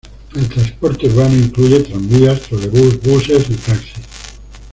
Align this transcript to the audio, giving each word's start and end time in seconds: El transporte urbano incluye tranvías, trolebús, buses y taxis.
El 0.33 0.49
transporte 0.49 1.05
urbano 1.05 1.35
incluye 1.35 1.81
tranvías, 1.81 2.41
trolebús, 2.41 2.99
buses 3.03 3.47
y 3.51 3.53
taxis. 3.53 4.05